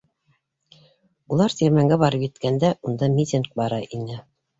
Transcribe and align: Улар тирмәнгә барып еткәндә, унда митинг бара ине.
Улар 1.35 1.53
тирмәнгә 1.59 1.99
барып 2.03 2.25
еткәндә, 2.27 2.71
унда 2.93 3.11
митинг 3.19 3.53
бара 3.63 3.79
ине. 3.99 4.19